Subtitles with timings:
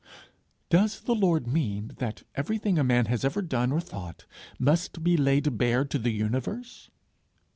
[0.71, 4.25] Does the Lord mean that everything a man has ever done or thought
[4.57, 6.89] must be laid bare to the universe?